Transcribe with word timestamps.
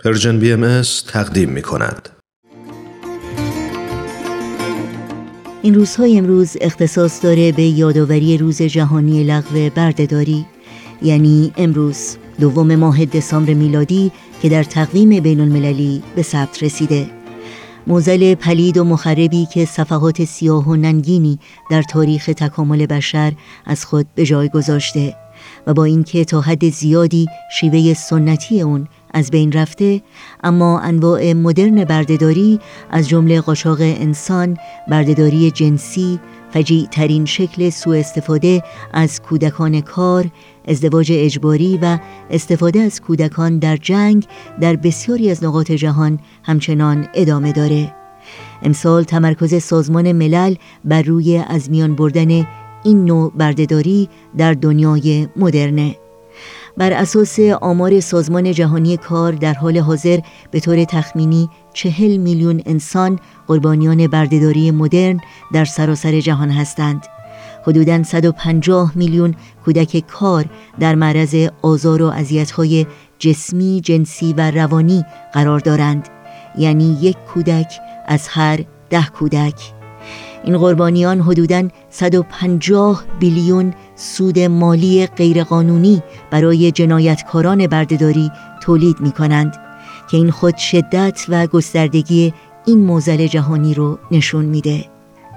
Persian 0.00 0.38
BM 0.38 0.82
تقدیم 1.08 1.48
می 1.50 1.62
کند. 1.62 2.08
این 5.62 5.74
روزهای 5.74 6.18
امروز 6.18 6.56
اختصاص 6.60 7.24
داره 7.24 7.52
به 7.52 7.62
یادآوری 7.62 8.38
روز 8.38 8.62
جهانی 8.62 9.24
لغو 9.24 9.70
بردهداری 9.74 10.46
یعنی 11.02 11.52
امروز 11.56 12.16
دوم 12.40 12.74
ماه 12.74 13.04
دسامبر 13.04 13.54
میلادی 13.54 14.12
که 14.42 14.48
در 14.48 14.62
تقویم 14.62 15.20
بین 15.20 15.40
المللی 15.40 16.02
به 16.16 16.22
ثبت 16.22 16.62
رسیده 16.62 17.06
معضل 17.86 18.34
پلید 18.34 18.76
و 18.76 18.84
مخربی 18.84 19.46
که 19.46 19.64
صفحات 19.64 20.24
سیاه 20.24 20.68
و 20.68 20.76
ننگینی 20.76 21.38
در 21.70 21.82
تاریخ 21.82 22.26
تکامل 22.26 22.86
بشر 22.86 23.32
از 23.66 23.84
خود 23.84 24.06
به 24.14 24.24
جای 24.24 24.48
گذاشته 24.48 25.16
و 25.66 25.74
با 25.74 25.84
اینکه 25.84 26.24
تا 26.24 26.40
حد 26.40 26.68
زیادی 26.68 27.26
شیوه 27.60 27.94
سنتی 27.94 28.60
اون 28.60 28.88
از 29.14 29.30
بین 29.30 29.52
رفته 29.52 30.02
اما 30.44 30.80
انواع 30.80 31.32
مدرن 31.32 31.84
بردهداری 31.84 32.60
از 32.90 33.08
جمله 33.08 33.40
قاچاق 33.40 33.80
انسان، 33.80 34.56
بردهداری 34.88 35.50
جنسی، 35.50 36.20
فجیع 36.50 36.86
ترین 36.90 37.24
شکل 37.24 37.70
سوء 37.70 37.98
استفاده 37.98 38.62
از 38.92 39.22
کودکان 39.22 39.80
کار، 39.80 40.26
ازدواج 40.68 41.12
اجباری 41.14 41.78
و 41.82 41.98
استفاده 42.30 42.80
از 42.80 43.00
کودکان 43.00 43.58
در 43.58 43.76
جنگ 43.76 44.26
در 44.60 44.76
بسیاری 44.76 45.30
از 45.30 45.44
نقاط 45.44 45.72
جهان 45.72 46.18
همچنان 46.42 47.08
ادامه 47.14 47.52
داره. 47.52 47.94
امسال 48.62 49.02
تمرکز 49.02 49.62
سازمان 49.62 50.12
ملل 50.12 50.54
بر 50.84 51.02
روی 51.02 51.36
از 51.48 51.70
میان 51.70 51.94
بردن 51.94 52.46
این 52.84 53.04
نوع 53.04 53.32
بردهداری 53.36 54.08
در 54.36 54.52
دنیای 54.52 55.28
مدرنه. 55.36 55.96
بر 56.76 56.92
اساس 56.92 57.38
آمار 57.40 58.00
سازمان 58.00 58.52
جهانی 58.52 58.96
کار 58.96 59.32
در 59.32 59.54
حال 59.54 59.78
حاضر 59.78 60.18
به 60.50 60.60
طور 60.60 60.84
تخمینی 60.84 61.48
چهل 61.72 62.16
میلیون 62.16 62.62
انسان 62.66 63.18
قربانیان 63.46 64.06
بردهداری 64.06 64.70
مدرن 64.70 65.20
در 65.52 65.64
سراسر 65.64 66.20
جهان 66.20 66.50
هستند. 66.50 67.06
حدوداً 67.66 68.02
150 68.02 68.92
میلیون 68.94 69.34
کودک 69.64 70.04
کار 70.06 70.44
در 70.80 70.94
معرض 70.94 71.34
آزار 71.62 72.02
و 72.02 72.06
اذیت‌های 72.06 72.86
جسمی، 73.18 73.80
جنسی 73.84 74.32
و 74.32 74.50
روانی 74.50 75.04
قرار 75.32 75.58
دارند. 75.58 76.08
یعنی 76.58 76.98
یک 77.00 77.16
کودک 77.16 77.72
از 78.06 78.28
هر 78.28 78.64
ده 78.90 79.06
کودک. 79.06 79.54
این 80.44 80.58
قربانیان 80.58 81.20
حدوداً 81.20 81.68
150 81.90 83.04
بیلیون 83.18 83.74
سود 83.96 84.38
مالی 84.38 85.06
غیرقانونی 85.06 86.02
برای 86.30 86.72
جنایتکاران 86.72 87.66
بردهداری 87.66 88.30
تولید 88.62 89.00
می 89.00 89.12
کنند 89.12 89.56
که 90.10 90.16
این 90.16 90.30
خود 90.30 90.56
شدت 90.56 91.24
و 91.28 91.46
گستردگی 91.46 92.34
این 92.66 92.78
موزل 92.78 93.26
جهانی 93.26 93.74
رو 93.74 93.98
نشون 94.10 94.44
میده. 94.44 94.84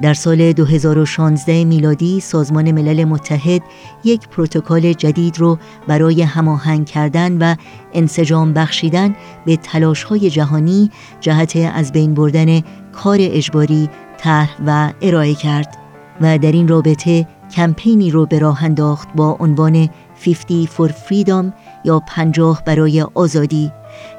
در 0.02 0.14
سال 0.14 0.52
2016 0.52 1.66
میلادی 1.66 2.20
سازمان 2.20 2.72
ملل 2.72 3.04
متحد 3.04 3.62
یک 4.04 4.28
پروتکل 4.28 4.94
جدید 4.94 5.40
رو 5.40 5.58
برای 5.88 6.22
هماهنگ 6.22 6.86
کردن 6.86 7.38
و 7.38 7.56
انسجام 7.94 8.54
بخشیدن 8.54 9.16
به 9.46 9.58
تلاش‌های 9.58 10.30
جهانی 10.30 10.92
جهت 11.20 11.72
از 11.74 11.92
بین 11.92 12.14
بردن 12.14 12.62
کار 12.98 13.18
اجباری 13.22 13.90
طرح 14.18 14.56
و 14.66 14.92
ارائه 15.02 15.36
کرد 15.36 15.78
و 16.22 16.38
در 16.38 16.52
این 16.52 16.68
رابطه 16.68 17.28
کمپینی 17.56 18.12
رو 18.12 18.26
به 18.26 18.40
راه 18.40 18.64
انداخت 18.64 19.08
با 19.16 19.38
عنوان 19.40 19.90
50 20.26 20.66
for 20.66 20.92
Freedom 20.92 21.54
یا 21.86 22.00
50 22.08 22.64
برای 22.66 23.02
آزادی 23.02 23.72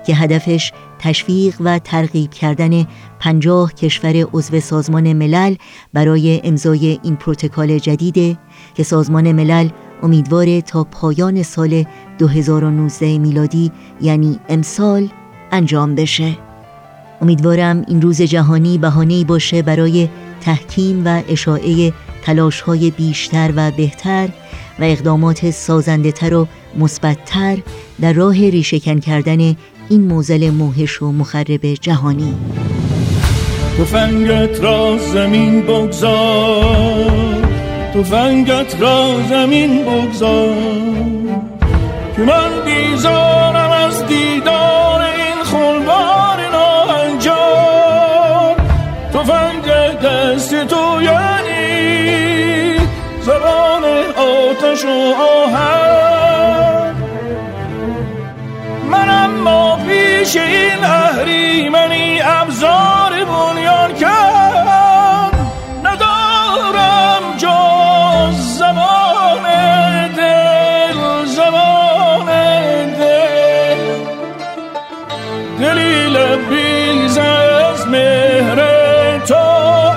که 0.06 0.14
هدفش 0.14 0.72
تشویق 0.98 1.56
و 1.60 1.78
ترغیب 1.78 2.30
کردن 2.30 2.86
50 3.20 3.72
کشور 3.72 4.26
عضو 4.32 4.60
سازمان 4.60 5.12
ملل 5.12 5.54
برای 5.92 6.40
امضای 6.44 7.00
این 7.02 7.16
پروتکل 7.16 7.78
جدیده 7.78 8.38
که 8.74 8.82
سازمان 8.82 9.32
ملل 9.32 9.68
امیدوار 10.02 10.60
تا 10.60 10.84
پایان 10.84 11.42
سال 11.42 11.84
2019 12.18 13.18
میلادی 13.18 13.72
یعنی 14.00 14.40
امسال 14.48 15.08
انجام 15.52 15.94
بشه. 15.94 16.47
امیدوارم 17.22 17.84
این 17.88 18.02
روز 18.02 18.22
جهانی 18.22 18.78
بهانه‌ای 18.78 19.24
باشه 19.24 19.62
برای 19.62 20.08
تحکیم 20.40 21.02
و 21.04 21.22
اشاعه 21.28 21.92
های 22.66 22.90
بیشتر 22.90 23.52
و 23.56 23.70
بهتر 23.70 24.28
و 24.78 24.84
اقدامات 24.84 25.50
سازنده 25.50 26.12
تر 26.12 26.34
و 26.34 26.46
مثبتتر 26.78 27.58
در 28.00 28.12
راه 28.12 28.50
ریشهکن 28.50 28.98
کردن 28.98 29.56
این 29.88 30.00
موزل 30.00 30.50
موهش 30.50 31.02
و 31.02 31.12
مخرب 31.12 31.66
جهانی. 31.66 32.34
فنگت 33.86 34.60
را 34.60 34.98
زمین 35.12 35.62
بگذار 35.62 37.48
فنگت 38.02 38.80
را 38.80 39.20
زمین 39.28 39.84
بگذار 39.84 40.54
که 42.16 42.22
من 42.22 42.64
بیزارم 42.64 43.70
از 43.70 44.06
دیدار 44.06 44.57
زبان 53.28 53.84
آتش 54.16 54.84
و 54.84 55.14
آهن. 55.22 56.94
منم 58.90 59.46
اما 59.46 59.76
پیش 59.76 60.36
این 60.36 60.84
اهری 60.84 61.68
منی 61.68 62.20
ابزار 62.22 63.24
بنیان 63.24 63.94
کرد 63.94 65.34
ندارم 65.84 67.22
جز 67.36 68.58
زبان 68.58 69.42
دل 70.16 71.24
زبان 71.26 72.26
دل. 72.92 73.78
دلیل 75.60 76.16
بیز 76.36 77.18
از 77.18 77.86
مهر 77.86 78.58
تو 79.18 79.34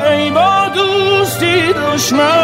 ای 0.10 0.30
با 0.30 0.68
دوستی 0.74 1.74
دشمن. 1.74 2.41